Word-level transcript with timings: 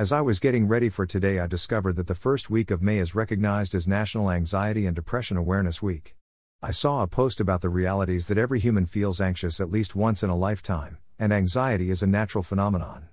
As 0.00 0.12
I 0.12 0.22
was 0.22 0.40
getting 0.40 0.66
ready 0.66 0.88
for 0.88 1.04
today, 1.04 1.38
I 1.40 1.46
discovered 1.46 1.96
that 1.96 2.06
the 2.06 2.14
first 2.14 2.48
week 2.48 2.70
of 2.70 2.80
May 2.80 3.00
is 3.00 3.14
recognized 3.14 3.74
as 3.74 3.86
National 3.86 4.30
Anxiety 4.30 4.86
and 4.86 4.96
Depression 4.96 5.36
Awareness 5.36 5.82
Week. 5.82 6.16
I 6.62 6.70
saw 6.70 7.02
a 7.02 7.06
post 7.06 7.38
about 7.38 7.60
the 7.60 7.68
realities 7.68 8.26
that 8.28 8.38
every 8.38 8.60
human 8.60 8.86
feels 8.86 9.20
anxious 9.20 9.60
at 9.60 9.70
least 9.70 9.94
once 9.94 10.22
in 10.22 10.30
a 10.30 10.34
lifetime, 10.38 10.96
and 11.18 11.34
anxiety 11.34 11.90
is 11.90 12.02
a 12.02 12.06
natural 12.06 12.42
phenomenon. 12.42 13.10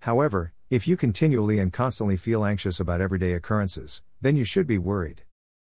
However, 0.00 0.52
if 0.68 0.86
you 0.86 0.94
continually 0.94 1.58
and 1.58 1.72
constantly 1.72 2.18
feel 2.18 2.44
anxious 2.44 2.78
about 2.80 3.00
everyday 3.00 3.32
occurrences, 3.32 4.02
then 4.20 4.36
you 4.36 4.44
should 4.44 4.66
be 4.66 4.76
worried. 4.76 5.22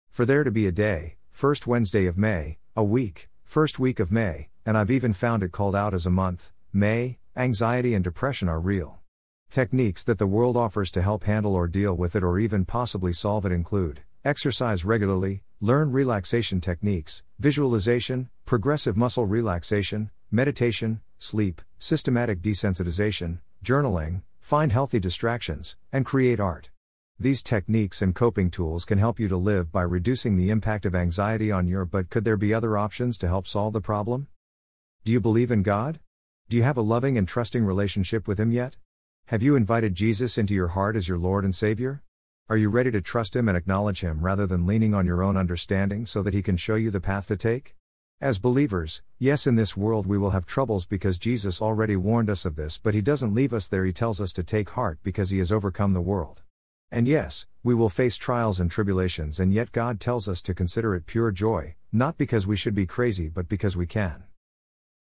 For 0.09 0.25
there 0.25 0.43
to 0.43 0.49
be 0.49 0.65
a 0.65 0.71
day, 0.71 1.17
first 1.29 1.67
Wednesday 1.67 2.07
of 2.07 2.17
May, 2.17 2.57
a 2.75 2.83
week, 2.83 3.29
first 3.43 3.77
week 3.77 3.99
of 3.99 4.11
May, 4.11 4.49
and 4.65 4.75
I've 4.75 4.89
even 4.89 5.13
found 5.13 5.43
it 5.43 5.51
called 5.51 5.75
out 5.75 5.93
as 5.93 6.07
a 6.07 6.09
month, 6.09 6.51
May, 6.73 7.19
anxiety 7.37 7.93
and 7.93 8.03
depression 8.03 8.49
are 8.49 8.59
real. 8.59 9.01
Techniques 9.53 10.03
that 10.05 10.17
the 10.17 10.25
world 10.25 10.57
offers 10.57 10.89
to 10.89 10.99
help 11.03 11.25
handle 11.25 11.53
or 11.53 11.67
deal 11.67 11.93
with 11.95 12.15
it 12.15 12.23
or 12.23 12.39
even 12.39 12.65
possibly 12.65 13.13
solve 13.13 13.45
it 13.45 13.51
include 13.51 13.99
exercise 14.25 14.83
regularly, 14.83 15.43
learn 15.61 15.91
relaxation 15.91 16.59
techniques, 16.59 17.21
visualization, 17.37 18.31
progressive 18.47 18.97
muscle 18.97 19.27
relaxation, 19.27 20.09
meditation, 20.31 21.01
sleep, 21.19 21.61
systematic 21.77 22.41
desensitization, 22.41 23.41
journaling, 23.63 24.23
find 24.39 24.71
healthy 24.71 24.99
distractions, 24.99 25.77
and 25.91 26.03
create 26.03 26.39
art. 26.39 26.71
These 27.19 27.43
techniques 27.43 28.01
and 28.01 28.15
coping 28.15 28.49
tools 28.49 28.85
can 28.85 28.97
help 28.97 29.19
you 29.19 29.27
to 29.27 29.37
live 29.37 29.71
by 29.71 29.83
reducing 29.83 30.35
the 30.35 30.49
impact 30.49 30.83
of 30.83 30.95
anxiety 30.95 31.51
on 31.51 31.67
your 31.67 31.85
but 31.85 32.09
could 32.09 32.23
there 32.25 32.37
be 32.37 32.55
other 32.55 32.75
options 32.75 33.19
to 33.19 33.27
help 33.27 33.45
solve 33.45 33.73
the 33.73 33.81
problem? 33.81 34.29
Do 35.05 35.11
you 35.11 35.21
believe 35.21 35.51
in 35.51 35.61
God? 35.61 35.99
Do 36.49 36.57
you 36.57 36.63
have 36.63 36.75
a 36.77 36.81
loving 36.81 37.19
and 37.19 37.27
trusting 37.27 37.63
relationship 37.63 38.27
with 38.27 38.39
Him 38.39 38.51
yet? 38.51 38.77
Have 39.27 39.41
you 39.41 39.55
invited 39.55 39.95
Jesus 39.95 40.37
into 40.37 40.53
your 40.53 40.67
heart 40.69 40.97
as 40.97 41.07
your 41.07 41.17
Lord 41.17 41.45
and 41.45 41.55
Savior? 41.55 42.03
Are 42.49 42.57
you 42.57 42.69
ready 42.69 42.91
to 42.91 42.99
trust 42.99 43.37
Him 43.37 43.47
and 43.47 43.55
acknowledge 43.57 44.01
Him 44.01 44.19
rather 44.19 44.45
than 44.45 44.65
leaning 44.67 44.93
on 44.93 45.05
your 45.05 45.23
own 45.23 45.37
understanding 45.37 46.05
so 46.05 46.21
that 46.23 46.33
He 46.33 46.43
can 46.43 46.57
show 46.57 46.75
you 46.75 46.91
the 46.91 46.99
path 46.99 47.27
to 47.27 47.37
take? 47.37 47.73
As 48.19 48.37
believers, 48.37 49.01
yes, 49.19 49.47
in 49.47 49.55
this 49.55 49.77
world 49.77 50.05
we 50.05 50.17
will 50.17 50.31
have 50.31 50.45
troubles 50.45 50.85
because 50.85 51.17
Jesus 51.17 51.61
already 51.61 51.95
warned 51.95 52.29
us 52.29 52.43
of 52.43 52.57
this, 52.57 52.77
but 52.77 52.93
He 52.93 53.01
doesn't 53.01 53.33
leave 53.33 53.53
us 53.53 53.69
there. 53.69 53.85
He 53.85 53.93
tells 53.93 54.19
us 54.19 54.33
to 54.33 54.43
take 54.43 54.71
heart 54.71 54.99
because 55.03 55.29
He 55.29 55.37
has 55.37 55.53
overcome 55.53 55.93
the 55.93 56.01
world. 56.01 56.41
And 56.91 57.07
yes, 57.07 57.47
we 57.63 57.73
will 57.73 57.87
face 57.89 58.17
trials 58.17 58.59
and 58.59 58.69
tribulations, 58.69 59.39
and 59.39 59.53
yet 59.53 59.71
God 59.71 60.01
tells 60.01 60.27
us 60.27 60.41
to 60.41 60.53
consider 60.53 60.93
it 60.95 61.05
pure 61.05 61.31
joy, 61.31 61.75
not 61.93 62.17
because 62.17 62.45
we 62.45 62.57
should 62.57 62.75
be 62.75 62.85
crazy, 62.85 63.29
but 63.29 63.47
because 63.47 63.77
we 63.77 63.85
can. 63.87 64.25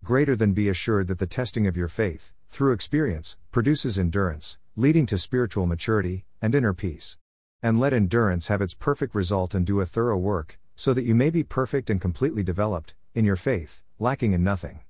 Greater 0.04 0.36
than 0.36 0.52
be 0.52 0.68
assured 0.68 1.08
that 1.08 1.18
the 1.18 1.26
testing 1.26 1.66
of 1.66 1.76
your 1.76 1.88
faith, 1.88 2.32
through 2.52 2.72
experience, 2.74 3.38
produces 3.50 3.98
endurance, 3.98 4.58
leading 4.76 5.06
to 5.06 5.16
spiritual 5.16 5.64
maturity 5.64 6.26
and 6.42 6.54
inner 6.54 6.74
peace. 6.74 7.16
And 7.62 7.80
let 7.80 7.94
endurance 7.94 8.48
have 8.48 8.60
its 8.60 8.74
perfect 8.74 9.14
result 9.14 9.54
and 9.54 9.64
do 9.64 9.80
a 9.80 9.86
thorough 9.86 10.18
work, 10.18 10.58
so 10.76 10.92
that 10.92 11.04
you 11.04 11.14
may 11.14 11.30
be 11.30 11.42
perfect 11.42 11.88
and 11.88 11.98
completely 11.98 12.42
developed, 12.42 12.92
in 13.14 13.24
your 13.24 13.36
faith, 13.36 13.82
lacking 13.98 14.34
in 14.34 14.44
nothing. 14.44 14.80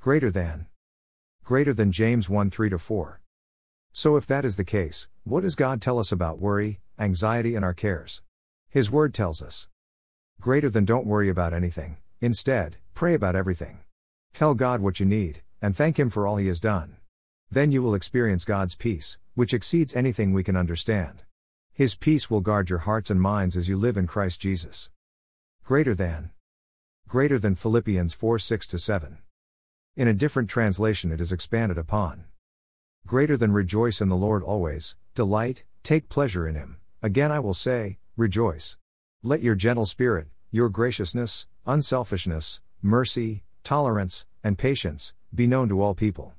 Greater 0.00 0.30
than. 0.30 0.66
Greater 1.44 1.72
than 1.72 1.92
James 1.92 2.28
1 2.28 2.50
3 2.50 2.68
4. 2.70 3.20
So, 3.92 4.16
if 4.16 4.26
that 4.26 4.44
is 4.44 4.56
the 4.56 4.64
case, 4.64 5.08
what 5.24 5.42
does 5.42 5.54
God 5.54 5.80
tell 5.80 5.98
us 5.98 6.12
about 6.12 6.40
worry, 6.40 6.80
anxiety, 6.98 7.54
and 7.54 7.64
our 7.64 7.74
cares? 7.74 8.20
His 8.68 8.90
word 8.90 9.14
tells 9.14 9.40
us. 9.40 9.66
Greater 10.40 10.68
than 10.68 10.84
don't 10.84 11.06
worry 11.06 11.30
about 11.30 11.54
anything, 11.54 11.96
instead, 12.20 12.76
pray 12.92 13.14
about 13.14 13.36
everything. 13.36 13.78
Tell 14.34 14.52
God 14.54 14.80
what 14.80 14.98
you 15.00 15.06
need, 15.06 15.42
and 15.62 15.76
thank 15.76 15.98
Him 15.98 16.10
for 16.10 16.26
all 16.26 16.36
He 16.36 16.48
has 16.48 16.58
done. 16.58 16.96
Then 17.50 17.70
you 17.70 17.82
will 17.82 17.94
experience 17.94 18.44
God's 18.44 18.74
peace, 18.74 19.16
which 19.34 19.54
exceeds 19.54 19.94
anything 19.94 20.32
we 20.32 20.42
can 20.42 20.56
understand. 20.56 21.22
His 21.72 21.94
peace 21.94 22.28
will 22.28 22.40
guard 22.40 22.68
your 22.68 22.80
hearts 22.80 23.10
and 23.10 23.22
minds 23.22 23.56
as 23.56 23.68
you 23.68 23.76
live 23.76 23.96
in 23.96 24.08
Christ 24.08 24.40
Jesus. 24.40 24.90
Greater 25.64 25.94
than. 25.94 26.30
Greater 27.06 27.38
than 27.38 27.54
Philippians 27.54 28.12
4 28.12 28.38
6 28.40 28.66
7. 28.70 29.18
In 29.96 30.08
a 30.08 30.12
different 30.12 30.50
translation, 30.50 31.12
it 31.12 31.20
is 31.20 31.30
expanded 31.32 31.78
upon. 31.78 32.24
Greater 33.06 33.36
than 33.36 33.52
rejoice 33.52 34.00
in 34.00 34.08
the 34.08 34.16
Lord 34.16 34.42
always, 34.42 34.96
delight, 35.14 35.64
take 35.84 36.08
pleasure 36.08 36.48
in 36.48 36.56
Him. 36.56 36.78
Again 37.02 37.30
I 37.30 37.38
will 37.38 37.54
say, 37.54 37.98
rejoice. 38.16 38.76
Let 39.22 39.42
your 39.42 39.54
gentle 39.54 39.86
spirit, 39.86 40.26
your 40.50 40.68
graciousness, 40.68 41.46
unselfishness, 41.66 42.60
mercy, 42.82 43.44
tolerance, 43.62 44.26
and 44.42 44.58
patience, 44.58 45.12
be 45.34 45.46
known 45.46 45.66
to 45.70 45.80
all 45.80 45.94
people. 45.94 46.34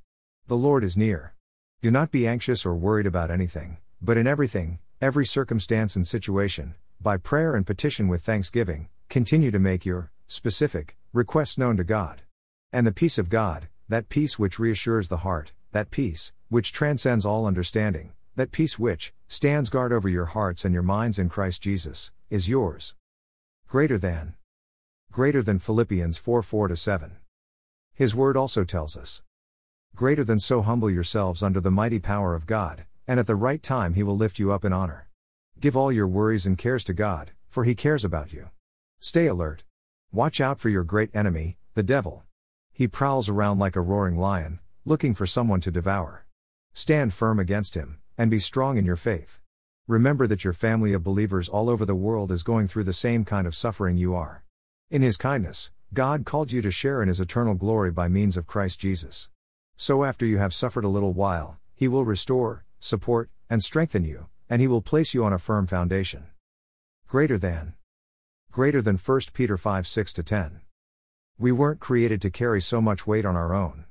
The 0.45 0.55
Lord 0.55 0.83
is 0.83 0.95
near. 0.95 1.33
Do 1.81 1.89
not 1.89 2.11
be 2.11 2.27
anxious 2.27 2.63
or 2.63 2.75
worried 2.75 3.07
about 3.07 3.31
anything, 3.31 3.77
but 3.99 4.17
in 4.17 4.27
everything, 4.27 4.77
every 5.01 5.25
circumstance 5.25 5.95
and 5.95 6.05
situation, 6.05 6.75
by 7.01 7.17
prayer 7.17 7.55
and 7.55 7.65
petition 7.65 8.07
with 8.07 8.21
thanksgiving, 8.21 8.89
continue 9.09 9.49
to 9.49 9.57
make 9.57 9.83
your 9.83 10.11
specific 10.27 10.95
requests 11.11 11.57
known 11.57 11.75
to 11.77 11.83
God. 11.83 12.21
And 12.71 12.85
the 12.85 12.91
peace 12.91 13.17
of 13.17 13.29
God, 13.29 13.67
that 13.89 14.09
peace 14.09 14.37
which 14.37 14.59
reassures 14.59 15.07
the 15.09 15.17
heart, 15.25 15.53
that 15.71 15.89
peace 15.89 16.31
which 16.49 16.71
transcends 16.71 17.25
all 17.25 17.47
understanding, 17.47 18.13
that 18.35 18.51
peace 18.51 18.77
which 18.77 19.11
stands 19.27 19.71
guard 19.71 19.91
over 19.91 20.07
your 20.07 20.25
hearts 20.27 20.65
and 20.65 20.71
your 20.73 20.83
minds 20.83 21.17
in 21.17 21.29
Christ 21.29 21.63
Jesus, 21.63 22.11
is 22.29 22.47
yours. 22.47 22.93
Greater 23.67 23.97
than. 23.97 24.35
Greater 25.11 25.41
than 25.41 25.57
Philippians 25.57 26.19
4 26.19 26.43
4 26.43 26.75
7. 26.75 27.17
His 27.95 28.15
word 28.15 28.35
also 28.35 28.63
tells 28.63 28.97
us. 28.97 29.21
Greater 29.95 30.23
than 30.23 30.39
so 30.39 30.63
humble 30.63 30.89
yourselves 30.89 31.43
under 31.43 31.59
the 31.61 31.69
mighty 31.69 31.99
power 31.99 32.33
of 32.33 32.47
God, 32.47 32.85
and 33.07 33.19
at 33.19 33.27
the 33.27 33.35
right 33.35 33.61
time 33.61 33.93
he 33.93 34.01
will 34.01 34.17
lift 34.17 34.39
you 34.39 34.51
up 34.51 34.65
in 34.65 34.73
honor. 34.73 35.09
Give 35.59 35.77
all 35.77 35.91
your 35.91 36.07
worries 36.07 36.47
and 36.47 36.57
cares 36.57 36.83
to 36.85 36.93
God, 36.93 37.31
for 37.49 37.63
he 37.65 37.75
cares 37.75 38.03
about 38.03 38.33
you. 38.33 38.49
Stay 38.99 39.27
alert. 39.27 39.61
Watch 40.11 40.41
out 40.41 40.59
for 40.59 40.69
your 40.69 40.83
great 40.83 41.15
enemy, 41.15 41.57
the 41.75 41.83
devil. 41.83 42.23
He 42.71 42.87
prowls 42.87 43.29
around 43.29 43.59
like 43.59 43.75
a 43.75 43.81
roaring 43.81 44.17
lion, 44.17 44.59
looking 44.85 45.13
for 45.13 45.27
someone 45.27 45.61
to 45.61 45.69
devour. 45.69 46.25
Stand 46.73 47.13
firm 47.13 47.39
against 47.39 47.75
him, 47.75 47.99
and 48.17 48.31
be 48.31 48.39
strong 48.39 48.79
in 48.79 48.85
your 48.85 48.95
faith. 48.95 49.39
Remember 49.87 50.25
that 50.25 50.43
your 50.43 50.53
family 50.53 50.93
of 50.93 51.03
believers 51.03 51.47
all 51.47 51.69
over 51.69 51.85
the 51.85 51.93
world 51.93 52.31
is 52.31 52.41
going 52.41 52.67
through 52.67 52.85
the 52.85 52.91
same 52.93 53.23
kind 53.23 53.45
of 53.45 53.53
suffering 53.53 53.97
you 53.97 54.15
are. 54.15 54.43
In 54.89 55.03
his 55.03 55.15
kindness, 55.17 55.69
God 55.93 56.25
called 56.25 56.51
you 56.51 56.63
to 56.63 56.71
share 56.71 57.03
in 57.03 57.07
his 57.07 57.19
eternal 57.19 57.53
glory 57.53 57.91
by 57.91 58.07
means 58.07 58.35
of 58.35 58.47
Christ 58.47 58.79
Jesus. 58.79 59.29
So 59.75 60.03
after 60.03 60.25
you 60.25 60.39
have 60.39 60.51
suffered 60.51 60.83
a 60.83 60.87
little 60.89 61.13
while, 61.13 61.59
he 61.75 61.87
will 61.87 62.03
restore, 62.03 62.65
support, 62.79 63.29
and 63.47 63.61
strengthen 63.63 64.03
you, 64.03 64.25
and 64.49 64.59
he 64.59 64.67
will 64.67 64.81
place 64.81 65.13
you 65.13 65.23
on 65.23 65.33
a 65.33 65.37
firm 65.37 65.67
foundation. 65.67 66.25
Greater 67.07 67.37
than. 67.37 67.75
Greater 68.51 68.81
than 68.81 68.97
1 68.97 69.21
Peter 69.35 69.55
5 69.55 69.85
6 69.85 70.13
10. 70.13 70.61
We 71.37 71.51
weren't 71.51 71.79
created 71.79 72.23
to 72.23 72.31
carry 72.31 72.59
so 72.59 72.81
much 72.81 73.05
weight 73.05 73.23
on 73.25 73.35
our 73.35 73.53
own. 73.53 73.85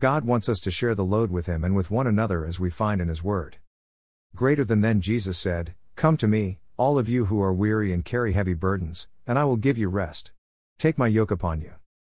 God 0.00 0.24
wants 0.24 0.48
us 0.48 0.58
to 0.58 0.72
share 0.72 0.96
the 0.96 1.04
load 1.04 1.30
with 1.30 1.46
him 1.46 1.62
and 1.62 1.76
with 1.76 1.88
one 1.88 2.08
another 2.08 2.44
as 2.44 2.58
we 2.58 2.68
find 2.68 3.00
in 3.00 3.06
his 3.06 3.22
word. 3.22 3.58
Greater 4.34 4.64
than 4.64 4.80
then 4.80 5.00
Jesus 5.00 5.38
said, 5.38 5.76
Come 5.94 6.16
to 6.16 6.26
me, 6.26 6.58
all 6.76 6.98
of 6.98 7.08
you 7.08 7.26
who 7.26 7.40
are 7.40 7.54
weary 7.54 7.92
and 7.92 8.04
carry 8.04 8.32
heavy 8.32 8.54
burdens, 8.54 9.06
and 9.24 9.38
I 9.38 9.44
will 9.44 9.54
give 9.56 9.78
you 9.78 9.88
rest. 9.88 10.32
Take 10.78 10.98
my 10.98 11.06
yoke 11.06 11.30
upon 11.30 11.60
you. 11.60 11.74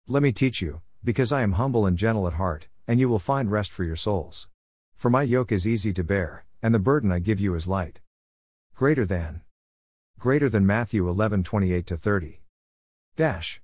Let 0.06 0.22
me 0.22 0.32
teach 0.32 0.62
you, 0.62 0.80
because 1.02 1.32
I 1.32 1.42
am 1.42 1.52
humble 1.52 1.86
and 1.86 1.98
gentle 1.98 2.26
at 2.26 2.34
heart, 2.34 2.68
and 2.86 3.00
you 3.00 3.08
will 3.08 3.18
find 3.18 3.50
rest 3.50 3.70
for 3.72 3.84
your 3.84 3.96
souls. 3.96 4.48
For 4.94 5.10
my 5.10 5.22
yoke 5.22 5.50
is 5.52 5.66
easy 5.66 5.92
to 5.92 6.04
bear, 6.04 6.44
and 6.62 6.74
the 6.74 6.78
burden 6.78 7.10
I 7.10 7.18
give 7.18 7.40
you 7.40 7.54
is 7.54 7.68
light. 7.68 8.00
Greater 8.74 9.04
than. 9.04 9.42
Greater 10.18 10.48
than 10.48 10.66
Matthew 10.66 11.08
11 11.08 11.42
28 11.42 11.86
30. 11.86 12.42
Dash. 13.16 13.60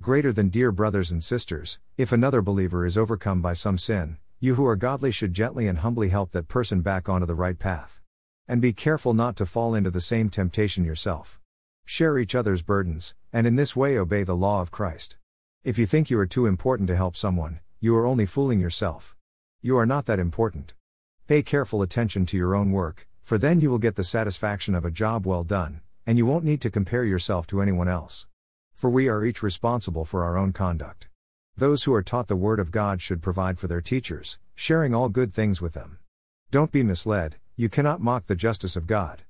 Greater 0.00 0.32
than 0.32 0.48
dear 0.48 0.72
brothers 0.72 1.12
and 1.12 1.22
sisters, 1.22 1.78
if 1.96 2.12
another 2.12 2.42
believer 2.42 2.86
is 2.86 2.96
overcome 2.98 3.40
by 3.42 3.52
some 3.52 3.78
sin, 3.78 4.18
you 4.40 4.54
who 4.56 4.66
are 4.66 4.74
godly 4.76 5.10
should 5.12 5.32
gently 5.34 5.66
and 5.68 5.78
humbly 5.78 6.08
help 6.08 6.32
that 6.32 6.48
person 6.48 6.80
back 6.80 7.08
onto 7.08 7.26
the 7.26 7.34
right 7.36 7.58
path. 7.58 8.00
And 8.48 8.60
be 8.60 8.72
careful 8.72 9.14
not 9.14 9.36
to 9.36 9.46
fall 9.46 9.74
into 9.74 9.90
the 9.90 10.00
same 10.00 10.28
temptation 10.28 10.84
yourself. 10.84 11.40
Share 11.84 12.16
each 12.18 12.34
other's 12.34 12.62
burdens, 12.62 13.14
and 13.32 13.46
in 13.46 13.56
this 13.56 13.74
way 13.74 13.98
obey 13.98 14.22
the 14.22 14.36
law 14.36 14.62
of 14.62 14.70
Christ. 14.70 15.16
If 15.64 15.78
you 15.78 15.86
think 15.86 16.10
you 16.10 16.18
are 16.18 16.26
too 16.26 16.46
important 16.46 16.86
to 16.88 16.96
help 16.96 17.16
someone, 17.16 17.60
you 17.80 17.96
are 17.96 18.06
only 18.06 18.26
fooling 18.26 18.60
yourself. 18.60 19.16
You 19.60 19.76
are 19.76 19.86
not 19.86 20.06
that 20.06 20.18
important. 20.18 20.74
Pay 21.26 21.42
careful 21.42 21.82
attention 21.82 22.24
to 22.26 22.36
your 22.36 22.54
own 22.54 22.70
work, 22.72 23.08
for 23.20 23.38
then 23.38 23.60
you 23.60 23.70
will 23.70 23.78
get 23.78 23.96
the 23.96 24.04
satisfaction 24.04 24.74
of 24.74 24.84
a 24.84 24.90
job 24.90 25.26
well 25.26 25.44
done, 25.44 25.80
and 26.06 26.18
you 26.18 26.26
won't 26.26 26.44
need 26.44 26.60
to 26.62 26.70
compare 26.70 27.04
yourself 27.04 27.46
to 27.48 27.60
anyone 27.60 27.88
else. 27.88 28.26
For 28.74 28.88
we 28.90 29.08
are 29.08 29.24
each 29.24 29.42
responsible 29.42 30.04
for 30.04 30.24
our 30.24 30.36
own 30.36 30.52
conduct. 30.52 31.08
Those 31.56 31.84
who 31.84 31.94
are 31.94 32.02
taught 32.02 32.26
the 32.28 32.36
Word 32.36 32.58
of 32.60 32.70
God 32.72 33.00
should 33.02 33.22
provide 33.22 33.58
for 33.58 33.66
their 33.68 33.82
teachers, 33.82 34.38
sharing 34.54 34.94
all 34.94 35.08
good 35.08 35.32
things 35.34 35.60
with 35.60 35.74
them. 35.74 35.98
Don't 36.50 36.72
be 36.72 36.82
misled, 36.82 37.36
you 37.56 37.68
cannot 37.68 38.00
mock 38.00 38.26
the 38.26 38.34
justice 38.36 38.74
of 38.76 38.86
God. 38.86 39.22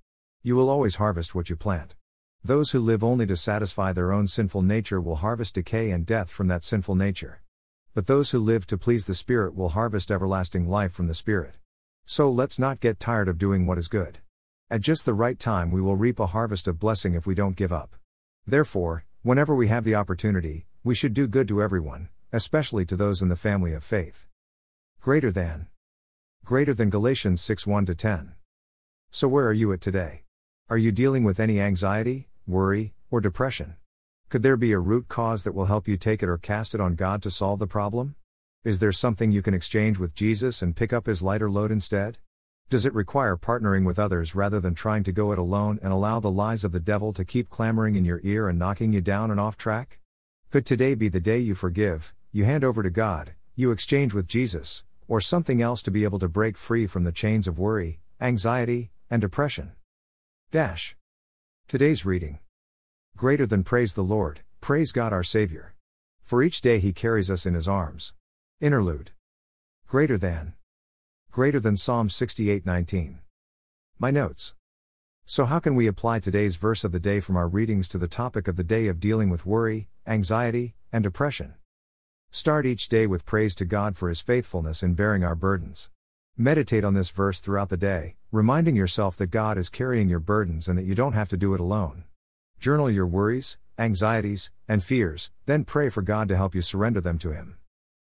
You 0.42 0.54
will 0.56 0.68
always 0.70 0.96
harvest 0.96 1.34
what 1.34 1.48
you 1.50 1.56
plant. 1.56 1.94
Those 2.44 2.72
who 2.72 2.80
live 2.80 3.04
only 3.04 3.24
to 3.26 3.36
satisfy 3.36 3.92
their 3.92 4.10
own 4.10 4.26
sinful 4.26 4.62
nature 4.62 5.00
will 5.00 5.14
harvest 5.14 5.54
decay 5.54 5.92
and 5.92 6.04
death 6.04 6.28
from 6.28 6.48
that 6.48 6.64
sinful 6.64 6.96
nature. 6.96 7.40
But 7.94 8.08
those 8.08 8.32
who 8.32 8.40
live 8.40 8.66
to 8.66 8.76
please 8.76 9.06
the 9.06 9.14
Spirit 9.14 9.54
will 9.54 9.68
harvest 9.68 10.10
everlasting 10.10 10.68
life 10.68 10.90
from 10.90 11.06
the 11.06 11.14
Spirit. 11.14 11.54
So 12.04 12.28
let's 12.28 12.58
not 12.58 12.80
get 12.80 12.98
tired 12.98 13.28
of 13.28 13.38
doing 13.38 13.64
what 13.64 13.78
is 13.78 13.86
good. 13.86 14.18
At 14.70 14.80
just 14.80 15.06
the 15.06 15.14
right 15.14 15.38
time, 15.38 15.70
we 15.70 15.80
will 15.80 15.94
reap 15.94 16.18
a 16.18 16.26
harvest 16.34 16.66
of 16.66 16.80
blessing 16.80 17.14
if 17.14 17.28
we 17.28 17.36
don't 17.36 17.54
give 17.54 17.72
up. 17.72 17.94
Therefore, 18.44 19.04
whenever 19.22 19.54
we 19.54 19.68
have 19.68 19.84
the 19.84 19.94
opportunity, 19.94 20.66
we 20.82 20.96
should 20.96 21.14
do 21.14 21.28
good 21.28 21.46
to 21.46 21.62
everyone, 21.62 22.08
especially 22.32 22.84
to 22.86 22.96
those 22.96 23.22
in 23.22 23.28
the 23.28 23.36
family 23.36 23.72
of 23.72 23.84
faith. 23.84 24.26
Greater 25.00 25.30
than. 25.30 25.68
Greater 26.44 26.74
than 26.74 26.90
Galatians 26.90 27.40
6 27.40 27.68
1 27.68 27.86
10. 27.86 28.32
So 29.12 29.28
where 29.28 29.46
are 29.46 29.52
you 29.52 29.72
at 29.72 29.80
today? 29.80 30.24
Are 30.68 30.78
you 30.78 30.90
dealing 30.90 31.22
with 31.22 31.38
any 31.38 31.60
anxiety, 31.60 32.30
worry, 32.46 32.94
or 33.10 33.20
depression? 33.20 33.76
Could 34.28 34.42
there 34.42 34.56
be 34.56 34.72
a 34.72 34.78
root 34.78 35.08
cause 35.08 35.44
that 35.44 35.52
will 35.52 35.66
help 35.66 35.86
you 35.86 35.96
take 35.96 36.22
it 36.22 36.28
or 36.28 36.38
cast 36.38 36.74
it 36.74 36.80
on 36.80 36.94
God 36.94 37.22
to 37.22 37.30
solve 37.30 37.58
the 37.58 37.66
problem? 37.66 38.14
Is 38.64 38.78
there 38.80 38.92
something 38.92 39.30
you 39.32 39.42
can 39.42 39.54
exchange 39.54 39.98
with 39.98 40.14
Jesus 40.14 40.62
and 40.62 40.76
pick 40.76 40.92
up 40.92 41.06
his 41.06 41.22
lighter 41.22 41.50
load 41.50 41.70
instead? 41.70 42.18
Does 42.70 42.86
it 42.86 42.94
require 42.94 43.36
partnering 43.36 43.84
with 43.84 43.98
others 43.98 44.34
rather 44.34 44.58
than 44.60 44.74
trying 44.74 45.02
to 45.04 45.12
go 45.12 45.30
it 45.32 45.38
alone 45.38 45.78
and 45.82 45.92
allow 45.92 46.20
the 46.20 46.30
lies 46.30 46.64
of 46.64 46.72
the 46.72 46.80
devil 46.80 47.12
to 47.12 47.24
keep 47.24 47.50
clamoring 47.50 47.96
in 47.96 48.04
your 48.04 48.20
ear 48.24 48.48
and 48.48 48.58
knocking 48.58 48.92
you 48.92 49.00
down 49.00 49.30
and 49.30 49.38
off 49.38 49.56
track? 49.58 49.98
Could 50.50 50.64
today 50.64 50.94
be 50.94 51.08
the 51.08 51.20
day 51.20 51.38
you 51.38 51.54
forgive, 51.54 52.14
you 52.32 52.44
hand 52.44 52.64
over 52.64 52.82
to 52.82 52.90
God, 52.90 53.32
you 53.54 53.70
exchange 53.72 54.14
with 54.14 54.26
Jesus, 54.26 54.84
or 55.06 55.20
something 55.20 55.60
else 55.60 55.82
to 55.82 55.90
be 55.90 56.04
able 56.04 56.18
to 56.20 56.28
break 56.28 56.56
free 56.56 56.86
from 56.86 57.04
the 57.04 57.12
chains 57.12 57.46
of 57.46 57.58
worry, 57.58 58.00
anxiety, 58.20 58.90
and 59.10 59.20
depression? 59.20 59.72
Dash. 60.50 60.96
Today's 61.72 62.04
reading 62.04 62.38
Greater 63.16 63.46
than 63.46 63.64
praise 63.64 63.94
the 63.94 64.04
Lord, 64.04 64.42
praise 64.60 64.92
God 64.92 65.14
our 65.14 65.22
Savior. 65.24 65.72
For 66.22 66.42
each 66.42 66.60
day 66.60 66.78
he 66.80 66.92
carries 66.92 67.30
us 67.30 67.46
in 67.46 67.54
his 67.54 67.66
arms. 67.66 68.12
Interlude. 68.60 69.12
Greater 69.86 70.18
than. 70.18 70.52
Greater 71.30 71.58
than 71.58 71.78
Psalm 71.78 72.08
68:19. 72.10 73.20
My 73.98 74.10
notes. 74.10 74.54
So 75.24 75.46
how 75.46 75.60
can 75.60 75.74
we 75.74 75.86
apply 75.86 76.18
today's 76.20 76.56
verse 76.56 76.84
of 76.84 76.92
the 76.92 77.00
day 77.00 77.20
from 77.20 77.38
our 77.38 77.48
readings 77.48 77.88
to 77.88 77.96
the 77.96 78.06
topic 78.06 78.48
of 78.48 78.56
the 78.56 78.64
day 78.64 78.86
of 78.86 79.00
dealing 79.00 79.30
with 79.30 79.46
worry, 79.46 79.88
anxiety, 80.06 80.74
and 80.92 81.02
depression? 81.02 81.54
Start 82.30 82.66
each 82.66 82.90
day 82.90 83.06
with 83.06 83.24
praise 83.24 83.54
to 83.54 83.64
God 83.64 83.96
for 83.96 84.10
his 84.10 84.20
faithfulness 84.20 84.82
in 84.82 84.92
bearing 84.92 85.24
our 85.24 85.34
burdens. 85.34 85.88
Meditate 86.38 86.82
on 86.82 86.94
this 86.94 87.10
verse 87.10 87.42
throughout 87.42 87.68
the 87.68 87.76
day, 87.76 88.16
reminding 88.30 88.74
yourself 88.74 89.18
that 89.18 89.26
God 89.26 89.58
is 89.58 89.68
carrying 89.68 90.08
your 90.08 90.18
burdens 90.18 90.66
and 90.66 90.78
that 90.78 90.84
you 90.86 90.94
don't 90.94 91.12
have 91.12 91.28
to 91.28 91.36
do 91.36 91.52
it 91.52 91.60
alone. 91.60 92.04
Journal 92.58 92.90
your 92.90 93.06
worries, 93.06 93.58
anxieties, 93.78 94.50
and 94.66 94.82
fears, 94.82 95.30
then 95.44 95.66
pray 95.66 95.90
for 95.90 96.00
God 96.00 96.28
to 96.28 96.36
help 96.36 96.54
you 96.54 96.62
surrender 96.62 97.02
them 97.02 97.18
to 97.18 97.32
Him. 97.32 97.58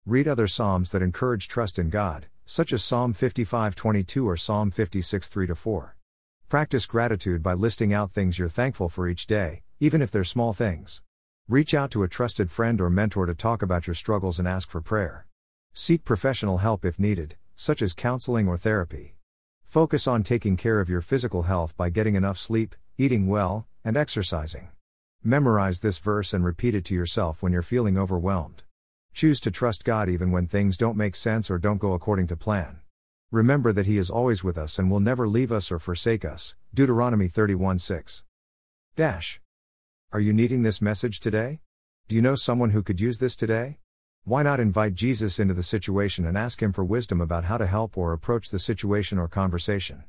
Read 0.05 0.27
other 0.27 0.45
Psalms 0.47 0.91
that 0.91 1.01
encourage 1.01 1.47
trust 1.47 1.79
in 1.79 1.89
God, 1.89 2.27
such 2.45 2.71
as 2.71 2.83
Psalm 2.83 3.15
55:22 3.15 4.25
or 4.25 4.37
Psalm 4.37 4.69
56:3-4. 4.71 5.93
Practice 6.47 6.85
gratitude 6.85 7.41
by 7.41 7.53
listing 7.55 7.91
out 7.91 8.11
things 8.11 8.37
you're 8.37 8.47
thankful 8.47 8.89
for 8.89 9.07
each 9.09 9.25
day, 9.25 9.63
even 9.79 10.03
if 10.03 10.11
they're 10.11 10.23
small 10.23 10.53
things. 10.53 11.01
Reach 11.47 11.73
out 11.73 11.89
to 11.89 12.03
a 12.03 12.07
trusted 12.07 12.51
friend 12.51 12.79
or 12.79 12.91
mentor 12.91 13.25
to 13.25 13.33
talk 13.33 13.63
about 13.63 13.87
your 13.87 13.95
struggles 13.95 14.37
and 14.37 14.47
ask 14.47 14.69
for 14.69 14.81
prayer. 14.81 15.25
Seek 15.73 16.03
professional 16.05 16.59
help 16.59 16.83
if 16.85 16.99
needed, 16.99 17.35
such 17.61 17.81
as 17.81 17.93
counseling 17.93 18.47
or 18.47 18.55
therapy. 18.57 19.17
Focus 19.65 20.07
on 20.07 20.23
taking 20.23 20.55
care 20.55 20.79
of 20.79 20.87
your 20.87 21.01
physical 21.01 21.41
health 21.43 21.75
by 21.75 21.89
getting 21.89 22.15
enough 22.15 22.37
sleep, 22.37 22.73
eating 22.97 23.27
well, 23.27 23.67
and 23.83 23.97
exercising. 23.97 24.69
Memorize 25.25 25.81
this 25.81 25.97
verse 25.97 26.33
and 26.33 26.45
repeat 26.45 26.73
it 26.73 26.85
to 26.85 26.95
yourself 26.95 27.43
when 27.43 27.51
you're 27.51 27.61
feeling 27.61 27.97
overwhelmed. 27.97 28.63
Choose 29.13 29.41
to 29.41 29.51
trust 29.51 29.83
God 29.83 30.07
even 30.07 30.31
when 30.31 30.47
things 30.47 30.77
don't 30.77 30.95
make 30.95 31.17
sense 31.17 31.51
or 31.51 31.59
don't 31.59 31.79
go 31.79 31.91
according 31.91 32.27
to 32.27 32.37
plan. 32.37 32.79
Remember 33.29 33.73
that 33.73 33.87
He 33.87 33.97
is 33.97 34.09
always 34.09 34.41
with 34.41 34.57
us 34.57 34.79
and 34.79 34.89
will 34.89 35.01
never 35.01 35.27
leave 35.27 35.51
us 35.51 35.69
or 35.69 35.79
forsake 35.79 36.23
us. 36.23 36.55
Deuteronomy 36.73 37.27
31 37.27 37.77
6. 37.79 38.23
Dash. 38.95 39.41
Are 40.13 40.21
you 40.21 40.31
needing 40.31 40.61
this 40.61 40.81
message 40.81 41.19
today? 41.19 41.59
Do 42.07 42.15
you 42.15 42.21
know 42.21 42.35
someone 42.35 42.69
who 42.69 42.81
could 42.81 43.01
use 43.01 43.19
this 43.19 43.35
today? 43.35 43.78
Why 44.25 44.43
not 44.43 44.59
invite 44.59 44.95
Jesus 44.95 45.39
into 45.39 45.53
the 45.53 45.63
situation 45.63 46.25
and 46.25 46.37
ask 46.37 46.61
him 46.61 46.73
for 46.73 46.83
wisdom 46.83 47.21
about 47.21 47.45
how 47.45 47.57
to 47.57 47.65
help 47.65 47.97
or 47.97 48.11
approach 48.13 48.51
the 48.51 48.59
situation 48.59 49.17
or 49.17 49.27
conversation? 49.27 50.03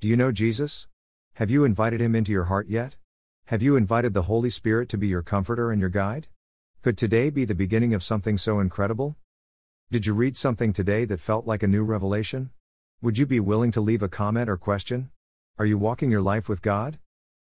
Do 0.00 0.08
you 0.08 0.16
know 0.16 0.32
Jesus? 0.32 0.88
Have 1.34 1.50
you 1.50 1.64
invited 1.64 2.00
him 2.00 2.14
into 2.14 2.32
your 2.32 2.44
heart 2.44 2.66
yet? 2.68 2.96
Have 3.46 3.62
you 3.62 3.76
invited 3.76 4.14
the 4.14 4.22
Holy 4.22 4.50
Spirit 4.50 4.88
to 4.90 4.98
be 4.98 5.06
your 5.08 5.22
comforter 5.22 5.70
and 5.70 5.80
your 5.80 5.90
guide? 5.90 6.26
Could 6.82 6.98
today 6.98 7.30
be 7.30 7.44
the 7.44 7.54
beginning 7.54 7.94
of 7.94 8.02
something 8.02 8.36
so 8.36 8.58
incredible? 8.60 9.16
Did 9.90 10.06
you 10.06 10.14
read 10.14 10.36
something 10.36 10.72
today 10.72 11.04
that 11.04 11.20
felt 11.20 11.46
like 11.46 11.62
a 11.62 11.68
new 11.68 11.84
revelation? 11.84 12.50
Would 13.00 13.16
you 13.18 13.26
be 13.26 13.40
willing 13.40 13.70
to 13.72 13.80
leave 13.80 14.02
a 14.02 14.08
comment 14.08 14.48
or 14.50 14.56
question? 14.56 15.10
Are 15.58 15.66
you 15.66 15.78
walking 15.78 16.10
your 16.10 16.22
life 16.22 16.48
with 16.48 16.62
God? 16.62 16.98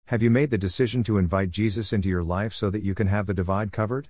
Have 0.07 0.21
you 0.21 0.29
made 0.29 0.51
the 0.51 0.57
decision 0.57 1.03
to 1.05 1.17
invite 1.17 1.49
Jesus 1.49 1.91
into 1.93 2.09
your 2.09 2.23
life 2.23 2.53
so 2.53 2.69
that 2.69 2.83
you 2.83 2.93
can 2.93 3.07
have 3.07 3.25
the 3.25 3.33
divide 3.33 3.71
covered? 3.71 4.09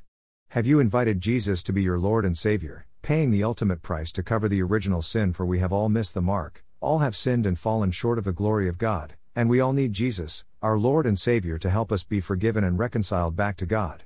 Have 0.52 0.68
you 0.68 0.82
invited 0.82 1.22
Jesus 1.22 1.64
to 1.64 1.72
be 1.72 1.82
your 1.82 1.98
Lord 1.98 2.26
and 2.26 2.38
Savior, 2.38 2.86
paying 3.04 3.32
the 3.32 3.42
ultimate 3.42 3.82
price 3.82 4.12
to 4.12 4.22
cover 4.22 4.50
the 4.50 4.62
original 4.62 5.02
sin? 5.02 5.32
For 5.32 5.46
we 5.46 5.60
have 5.60 5.72
all 5.72 5.88
missed 5.88 6.14
the 6.14 6.22
mark, 6.22 6.62
all 6.82 7.00
have 7.00 7.16
sinned 7.16 7.46
and 7.46 7.58
fallen 7.58 7.92
short 7.92 8.18
of 8.18 8.26
the 8.26 8.34
glory 8.34 8.68
of 8.68 8.78
God, 8.78 9.14
and 9.34 9.50
we 9.50 9.62
all 9.62 9.72
need 9.72 9.94
Jesus, 9.94 10.44
our 10.62 10.78
Lord 10.78 11.06
and 11.06 11.18
Savior, 11.18 11.58
to 11.58 11.70
help 11.70 11.90
us 11.90 12.04
be 12.04 12.20
forgiven 12.20 12.66
and 12.66 12.78
reconciled 12.78 13.38
back 13.38 13.56
to 13.56 13.66
God. 13.66 14.04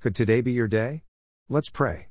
Could 0.00 0.16
today 0.16 0.40
be 0.40 0.50
your 0.50 0.66
day? 0.66 1.04
Let's 1.48 1.70
pray. 1.70 2.08